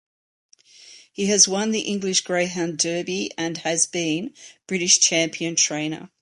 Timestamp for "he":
1.13-1.27